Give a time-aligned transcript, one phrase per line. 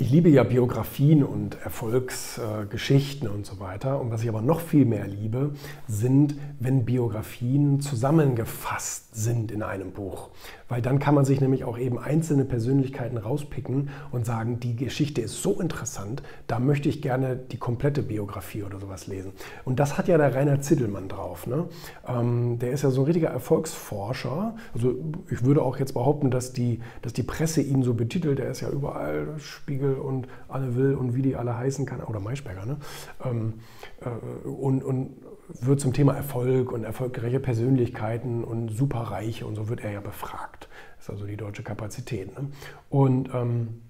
[0.00, 4.00] Ich liebe ja Biografien und Erfolgsgeschichten und so weiter.
[4.00, 5.52] Und was ich aber noch viel mehr liebe,
[5.88, 10.30] sind, wenn Biografien zusammengefasst sind in einem Buch.
[10.70, 15.20] Weil dann kann man sich nämlich auch eben einzelne Persönlichkeiten rauspicken und sagen, die Geschichte
[15.20, 19.32] ist so interessant, da möchte ich gerne die komplette Biografie oder sowas lesen.
[19.66, 21.46] Und das hat ja der Rainer Zittelmann drauf.
[21.46, 21.66] Ne?
[22.08, 24.54] Ähm, der ist ja so ein richtiger Erfolgsforscher.
[24.72, 24.94] Also
[25.28, 28.38] ich würde auch jetzt behaupten, dass die, dass die Presse ihn so betitelt.
[28.38, 32.00] Der ist ja überall Spiegel Vogel und Anne Will und wie die alle heißen kann,
[32.02, 32.76] oder Maischberger, ne?
[33.24, 33.54] Ähm,
[34.00, 35.16] äh, und, und
[35.60, 40.68] wird zum Thema Erfolg und erfolgreiche Persönlichkeiten und Superreiche und so wird er ja befragt.
[40.96, 42.38] Das ist also die deutsche Kapazität.
[42.38, 42.50] Ne?
[42.88, 43.82] Und, ähm,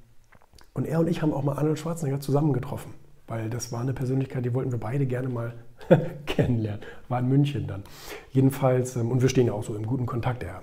[0.72, 2.94] und er und ich haben auch mal Arnold Schwarzenegger zusammengetroffen,
[3.26, 5.52] weil das war eine Persönlichkeit, die wollten wir beide gerne mal
[6.26, 6.80] kennenlernen.
[7.08, 7.82] War in München dann.
[8.30, 10.42] Jedenfalls, ähm, und wir stehen ja auch so im guten Kontakt.
[10.42, 10.62] Er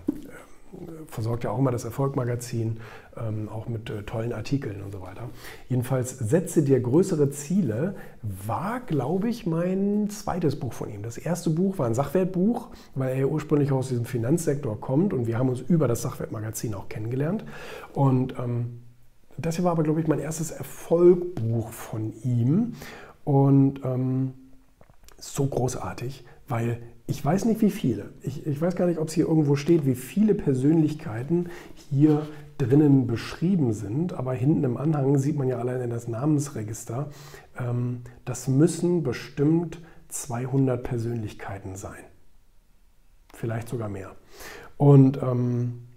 [1.08, 2.80] versorgt ja auch immer das Erfolgmagazin,
[3.18, 5.30] ähm, auch mit äh, tollen Artikeln und so weiter.
[5.70, 11.04] Jedenfalls Setze dir größere Ziele war, glaube ich, mein zweites Buch von ihm.
[11.04, 15.28] Das erste Buch war ein Sachwertbuch, weil er ja ursprünglich aus diesem Finanzsektor kommt und
[15.28, 17.44] wir haben uns über das Sachwertmagazin auch kennengelernt.
[17.94, 18.82] Und ähm,
[19.38, 22.74] das hier war aber, glaube ich, mein erstes Erfolgbuch von ihm
[23.24, 24.34] und ähm,
[25.20, 28.12] so großartig, weil ich weiß nicht, wie viele.
[28.22, 31.50] Ich, ich weiß gar nicht, ob es hier irgendwo steht, wie viele Persönlichkeiten
[31.90, 34.14] hier drinnen beschrieben sind.
[34.14, 37.10] Aber hinten im Anhang sieht man ja allein das Namensregister.
[37.58, 42.04] Ähm, das müssen bestimmt 200 Persönlichkeiten sein.
[43.34, 44.16] Vielleicht sogar mehr.
[44.78, 45.88] Und ähm,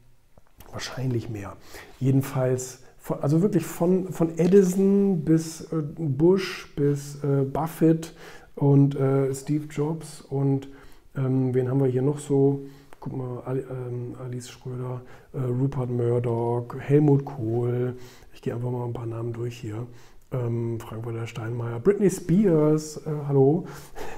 [0.71, 1.57] wahrscheinlich mehr.
[1.99, 2.83] Jedenfalls,
[3.21, 8.15] also wirklich von, von Edison bis äh, Bush bis äh, Buffett
[8.57, 10.69] und äh, Steve Jobs und
[11.17, 12.63] ähm, wen haben wir hier noch so?
[13.01, 15.01] Guck mal, ähm, Alice Schröder,
[15.33, 17.97] äh, Rupert Murdoch, Helmut Kohl.
[18.35, 19.87] Ich gehe einfach mal ein paar Namen durch hier.
[20.33, 23.67] Ähm, Frank-Walter Steinmeier, Britney Spears, äh, hallo.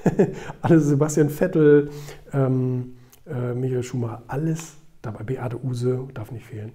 [0.63, 1.91] Alle Sebastian Vettel,
[2.33, 5.23] ähm, äh, Michael Schumacher, alles dabei.
[5.25, 6.73] Beate Use darf nicht fehlen.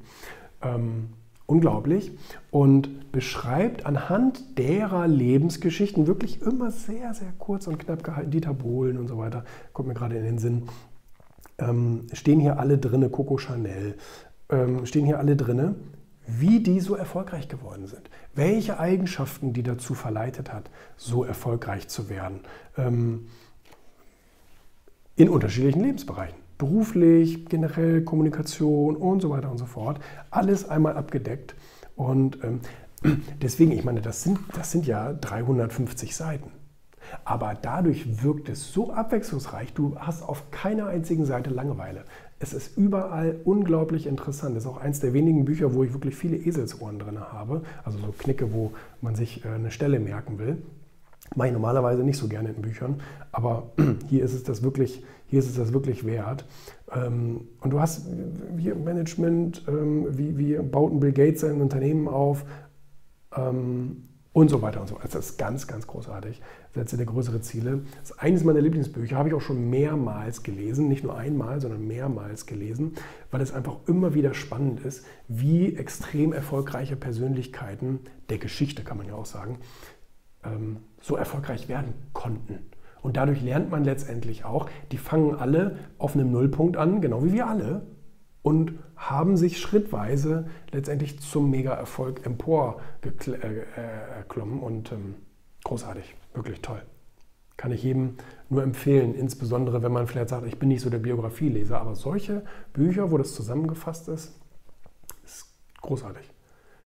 [0.62, 1.09] Ähm,
[1.47, 2.12] unglaublich
[2.52, 8.30] und beschreibt anhand derer Lebensgeschichten wirklich immer sehr, sehr kurz und knapp gehalten.
[8.30, 9.44] Dieter Bohlen und so weiter,
[9.74, 10.63] kommt mir gerade in den Sinn.
[11.58, 13.96] Ähm, stehen hier alle drinne, Coco Chanel,
[14.50, 15.75] ähm, stehen hier alle drinne,
[16.28, 18.09] wie die so erfolgreich geworden sind.
[18.35, 22.41] Welche Eigenschaften die dazu verleitet hat, so erfolgreich zu werden.
[22.78, 23.28] Ähm,
[25.16, 30.00] in unterschiedlichen Lebensbereichen beruflich, generell Kommunikation und so weiter und so fort.
[30.31, 31.56] Alles einmal abgedeckt.
[31.95, 32.62] Und ähm,
[33.41, 36.51] deswegen, ich meine, das sind, das sind ja 350 Seiten.
[37.23, 42.03] Aber dadurch wirkt es so abwechslungsreich, du hast auf keiner einzigen Seite Langeweile.
[42.40, 44.56] Es ist überall unglaublich interessant.
[44.56, 47.63] Das ist auch eins der wenigen Bücher, wo ich wirklich viele Eselsohren drin habe.
[47.84, 50.62] Also so Knicke, wo man sich äh, eine Stelle merken will.
[51.35, 53.01] Mache ich normalerweise nicht so gerne in Büchern,
[53.31, 53.71] aber
[54.07, 56.45] hier ist es das wirklich, hier ist es das wirklich wert.
[56.91, 58.07] Ähm, und du hast
[58.57, 62.45] hier Management, ähm, wie, wie baut ein Bill Gates sein Unternehmen auf
[63.35, 64.03] ähm,
[64.37, 65.09] und so weiter und so weiter.
[65.13, 66.41] Das ist ganz, ganz großartig.
[66.71, 67.81] Setze dir größere Ziele.
[68.01, 71.87] Das ist eines meiner Lieblingsbücher, habe ich auch schon mehrmals gelesen, nicht nur einmal, sondern
[71.87, 72.93] mehrmals gelesen,
[73.31, 79.07] weil es einfach immer wieder spannend ist, wie extrem erfolgreiche Persönlichkeiten der Geschichte, kann man
[79.07, 79.57] ja auch sagen,
[80.47, 82.59] ähm, so erfolgreich werden konnten.
[83.02, 87.34] Und dadurch lernt man letztendlich auch, die fangen alle auf einem Nullpunkt an, genau wie
[87.34, 87.85] wir alle,
[88.41, 95.16] und haben sich schrittweise letztendlich zum Mega-Erfolg emporgeklommen äh, und ähm,
[95.63, 96.81] großartig, wirklich toll.
[97.58, 98.16] Kann ich jedem
[98.50, 102.44] nur empfehlen, insbesondere wenn man vielleicht sagt, ich bin nicht so der Biografieleser, aber solche
[102.74, 104.40] Bücher, wo das zusammengefasst ist,
[105.24, 106.29] ist großartig.